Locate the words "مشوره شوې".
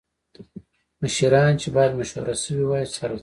1.99-2.63